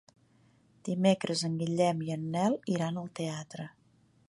Dimecres 0.87 1.43
en 1.49 1.59
Guillem 1.59 2.01
i 2.07 2.11
en 2.17 2.25
Nel 2.37 2.59
iran 2.77 3.01
al 3.03 3.13
teatre. 3.23 3.71